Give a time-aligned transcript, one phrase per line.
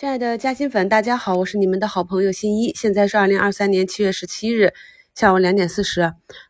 [0.00, 2.72] 亲爱的嘉兴粉，大家好，我是你们的好朋友新一。
[2.74, 4.72] 现在是二零二三年七月十七日
[5.14, 6.00] 下午两点四十。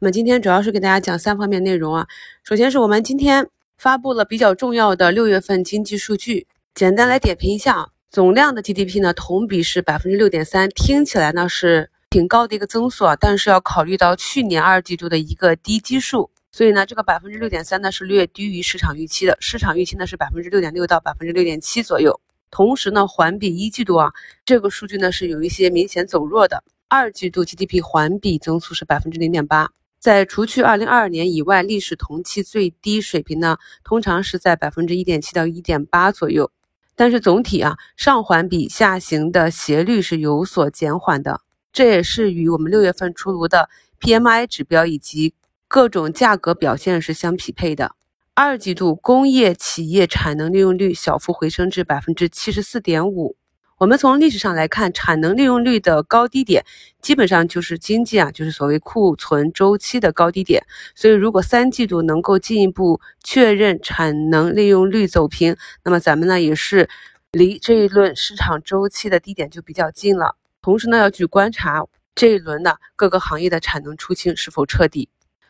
[0.00, 2.08] 那么今天主要是给大家讲三方面内容啊。
[2.42, 3.46] 首先是我们今天
[3.78, 7.90] 发布了比较重要的六月份经济数据，简单来点评一下。
[8.10, 22.20] 总量的 GDP 呢，同比是百分之六点三，听起来呢是挺高的一个增速啊，但是要考虑到去年二季度的一个低基数，所以呢这个百分之六点三呢是略低于市场预期的，市场预期呢是百分之六点六到百分之六点七左右。
[22.50, 24.12] 同时呢，环比一季度啊，
[24.44, 26.62] 这个数据呢是有一些明显走弱的。
[26.88, 36.52] 二季度 GDP 环比增速是百分之零点八，在除去二零二二年以外，历史同期最低水平呢，通常是在百分之一点七到一点八左右。
[36.94, 41.40] 但是总体啊，上环比下行的斜率是有所减缓的，
[41.72, 43.68] 这也是与我们六月份出炉的
[44.00, 45.34] PMI 指标以及
[45.66, 47.95] 各种价格表现是相匹配的。
[48.38, 53.34] 二季度工业企业产能利用率小幅回升至百分之七十四点五。
[53.78, 56.62] 我们从历史上来看，产能利用率的高低点，
[57.00, 60.62] 基本上就是经济啊，就是所谓库存周期的高低点。
[60.94, 66.90] 所以，如果三季度能够进一步确认产能利用率走平，那么咱们呢也是
[67.32, 70.36] 离这一轮市场周期的低点就比较近了。
[70.60, 71.82] 同时呢，要去观察
[72.14, 75.08] 这一轮的各个行业的产能出清是否彻底。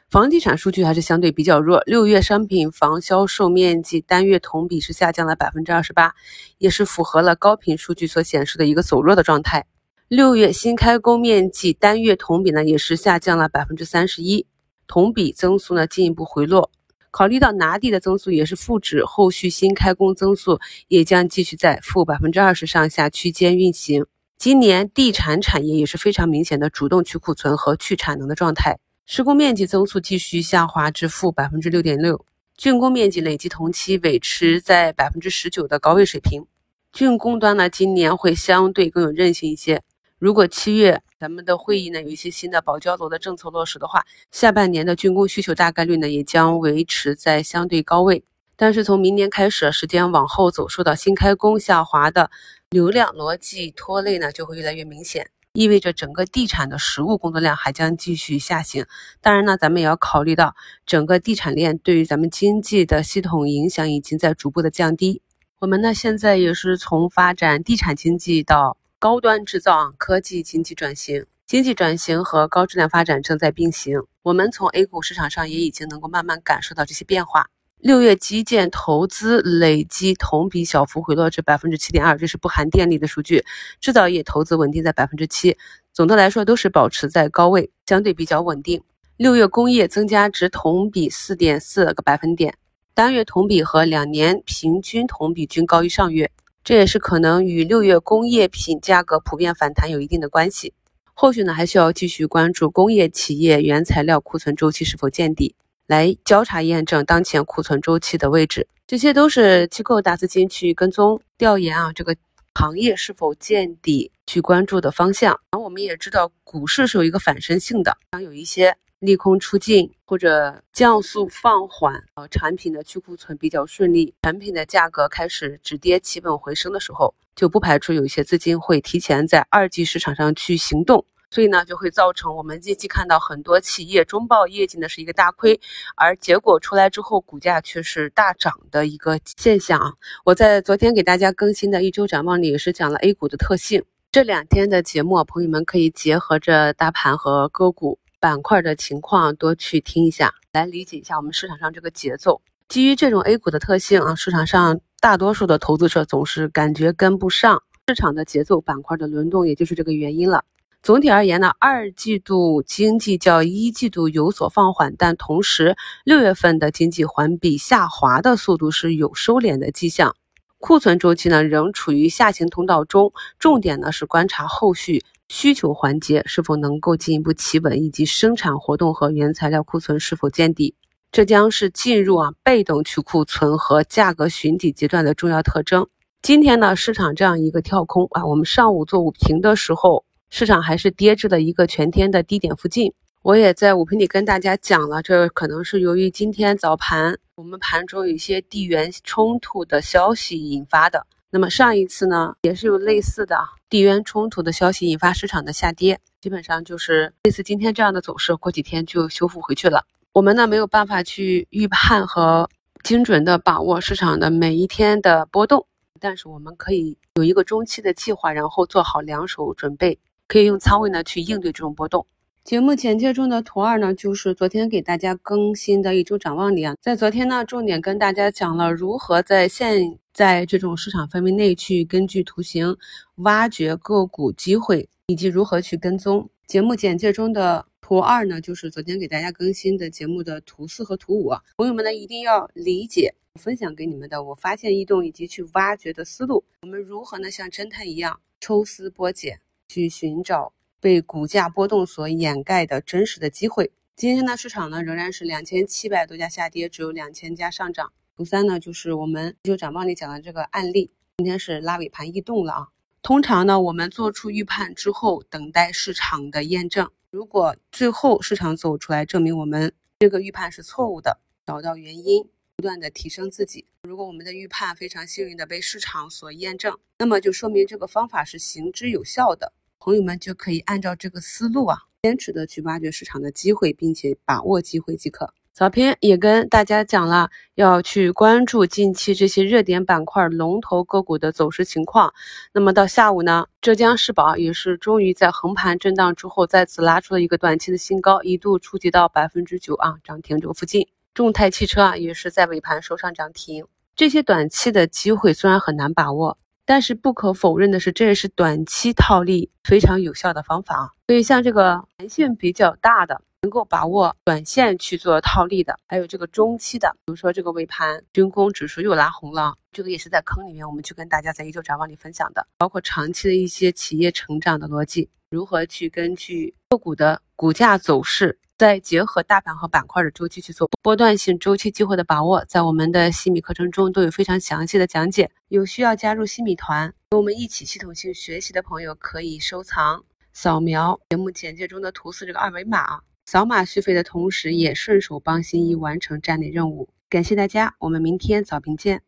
[0.09, 6.15] 房地产数据还是相对比较弱，六月商品房销售面积单月同比是下降了百分之二十八，
[6.59, 9.67] 也是符合了高频数据所显示的一个走弱的状态。
[10.07, 14.47] 六月新开工面积单月同比呢也是下降了百分之三十一，
[14.87, 16.71] 同比增速呢进一步回落。
[17.11, 24.07] 考虑到拿地的增速也是负值，后续新开工增速也将继续在负百分之二十上下区间运行。
[24.39, 28.79] 今年地产产业也是非常明显的主动去库存和去产能的状态。
[29.09, 32.27] 施工面积增速继续下滑至负百分之六点六，
[32.59, 36.45] 竣工面积累计同期维持在百分之十九的高位水平。
[36.93, 39.81] 竣工端呢，今年会相对更有韧性一些。
[40.19, 48.25] 如果七月咱们的会议呢有一些新的保交楼的政策落实的话，下半年的竣工需求大概率呢也将维持在相对高位。
[48.56, 52.28] 但是从明年开始，时间往后走，受到新开工下滑的
[52.71, 55.31] 流量逻辑拖累呢，就会越来越明显。
[55.56, 58.87] 意味着整个地产的实物工作量还将继续下行。
[59.21, 65.22] 当然呢，咱们也要考虑到整个地产链对于咱们经济的系统影响已经在逐步的降低。
[65.59, 74.03] 我们呢现在也是从发展地产经济到高端制造、科技经济转型，经济转型和高质量发展正在并行。
[74.22, 77.49] 我们从 A 股市场上也已经能够慢慢感受到这些变化。
[77.86, 83.44] 六月基建投资累计同比小幅回落至百分之七点二，这是不含电力的数据。
[83.80, 85.56] 制造业投资稳定在百分之七，
[85.92, 88.82] 总的来说都是保持在高位，相对比较稳定。
[89.16, 92.56] 六月工业增加值同比四点四个百分点，
[92.92, 96.32] 单月同比和两年平均同比均高于上月，
[96.64, 100.74] 这也是可能与六月工业品价格普遍反弹有一定的关系。
[101.14, 105.54] 后续呢，还需要继续关注工业企业原材料库存周期是否见底。
[105.86, 112.16] 来交叉验证当前库存周期的位置，这些都是机构大资金去跟踪调研啊，这个
[112.54, 115.30] 行业是否见底去关注的方向。
[115.50, 131.04] 然后我们也知道，股市是有一个反身性的，当有一些利空出尽或者降速放缓，呃，产品的去库存比较顺利，产品的价格开始止跌企稳回升的时候，就不排除有一些资金会提前在二级市场上去行动。
[131.31, 135.60] 所以呢，就会造成我们近期看到很多企业中报业绩呢是一个大亏，
[135.97, 139.92] 而结果出来之后，股价却是大涨的一个现象啊。
[140.25, 143.84] 我在昨天给大家更新的一周展望里也是讲了 A 股的特性。
[144.12, 152.41] 这两天的节目，朋友们可以结合着大盘和个股板块的情况多去听一下，来理解一下我们市场上这个节奏。
[152.69, 160.44] 基于这种 A 股的特性啊，市场上大多数的投资者总是感觉跟不上市场的节奏，板块的轮动，也就是这个原因了。
[160.86, 165.74] 总体而言呢，二季度经济较一季度有所放缓，但同时
[166.04, 170.14] 六月份的经济环比下滑的速度是有收敛的迹象，
[170.60, 180.77] 库存周期呢仍处于下行通道中，重点呢是观察后续需求环节是否能够进一步企稳，以及生产活动和原材料库存是否见底，
[181.10, 185.89] 这将是进入啊被动去库存和价格寻底阶段的重要特征。
[186.22, 190.05] 今天呢，市场这样一个跳空啊，我们上午做午评的时候。
[190.31, 192.93] 市场还是跌至了一个全天的低点附近。
[193.23, 201.07] 我也在午评里跟大家讲了，这可能是由于今天早盘我们盘中有一些地缘冲突的消息引发的。
[201.31, 203.39] 那么上一次呢，也是有类似的
[203.69, 209.84] 地缘冲突的消息引发市场的下跌，基本上就是类似今天这样的走势，过几天就修复回去了。
[210.13, 212.49] 我们呢没有办法去预判和
[212.84, 215.67] 精准的把握市场的每一天的波动。
[215.99, 222.07] 但是我们可以有一个中期的计划，然后做好两手准备，可以用仓位呢去应对这种波动。
[222.45, 232.77] 节目简介中的图二呢，就是昨天给大家更新的一周展望里啊，在昨天呢，重点跟大家讲了如何在现在这种市场氛围内去根据图形
[233.17, 236.31] 挖掘个股机会，以及如何去跟踪。
[236.47, 246.45] 节目简介中的图二呢，就是昨天给大家更新的节目的图四和图五，朋友们呢一定要理解分享给你们的我发现异动以及去挖掘的思路。
[246.63, 250.53] 我们如何呢像侦探一样抽丝剥茧，去寻找？
[250.78, 253.72] 被股价波动所掩盖的真实的机会。
[253.97, 257.92] 今天的市场呢，仍然是两千七百多家下跌，只有两千家上涨。
[258.16, 260.92] 图三呢，就是我们就展望里讲的这个案例。
[261.16, 262.68] 今天是拉尾盘异动了啊。
[263.02, 266.88] 通常呢，我们做出预判之后，等待市场的验证。
[267.11, 272.23] 如果最后市场走出来，证明我们这个预判是错误的，找到原因，
[272.54, 273.66] 不断的提升自己。
[273.83, 279.52] 如果我们的预判非常幸运的被市场所验证，那么就说明这个方法是行之有效的。
[279.78, 285.33] 朋友们就可以按照这个思路啊，坚持的去挖掘市场的机会，并且把握机会即可。
[285.52, 292.12] 早篇也跟大家讲了，要去关注近期这些热点板块龙头个股的走势情况。
[292.52, 300.87] 那么到下午呢，浙江世宝也是终于在横盘震荡之后，再次拉出了一个短期的新高，一度触及到百分之九啊涨停这个附近。
[301.14, 303.64] 众泰汽车啊也是在尾盘收上涨停。
[303.95, 306.37] 这些短期的机会虽然很难把握。
[306.66, 310.90] 但是不可否认的是，这也是短期套利非常有效的方法啊。
[311.07, 328.40] 所以像这个弹性比较大的，能够把握短线去做套利的，还有这个中期的，比如说这个尾盘军工指数又拉红了，这个也是在坑里面，我们去跟大家在一周展望里分享的，包括长期的一些企业成长的逻辑，如何去根据个股的股价走势。
[328.58, 335.30] 再结合大盘和板块的周期去做波段性周期机会的把握，在我们的西米课程中都有非常详细的讲解。
[335.49, 346.88] 有需要加入西米团，和我们一起系统性学习的朋友，可以收藏、扫描节目简介中的图四这个二维码，扫码续费的同时，也顺手帮新一完成站内任务。
[347.11, 349.02] 感谢大家，我们明天早评见。